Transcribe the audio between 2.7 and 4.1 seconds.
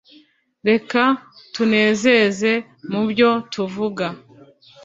mubyo tuvuga